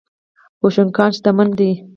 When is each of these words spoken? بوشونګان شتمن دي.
بوشونګان 0.59 1.09
شتمن 1.17 1.47
دي. 1.57 1.69